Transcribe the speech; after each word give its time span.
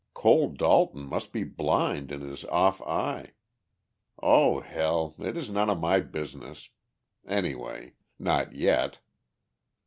Cole 0.15 0.49
Dalton 0.49 1.03
must 1.03 1.31
be 1.31 1.43
blind 1.43 2.11
in 2.11 2.21
his 2.21 2.43
off 2.45 2.81
eye.... 2.81 3.33
Oh, 4.19 4.59
hell! 4.61 5.13
It 5.19 5.37
is 5.37 5.47
none 5.47 5.69
of 5.69 5.79
my 5.79 5.99
business. 5.99 6.71
Any 7.27 7.53
way... 7.53 7.93
not 8.17 8.51
yet." 8.55 8.97